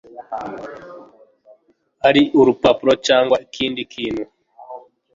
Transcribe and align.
ari 2.07 2.21
urupapuro 2.39 2.93
cyangwa 3.07 3.35
ikindi 3.45 3.81
kintu 3.93 4.23